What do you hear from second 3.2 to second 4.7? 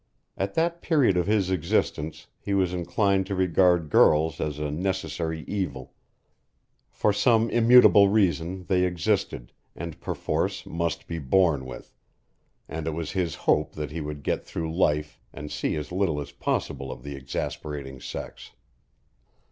to regard girls as